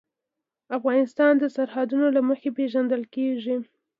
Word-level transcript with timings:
افغانستان 0.77 1.33
د 1.37 1.43
سرحدونه 1.55 2.07
له 2.15 2.21
مخې 2.29 2.49
پېژندل 2.57 3.03
کېږي. 3.15 3.55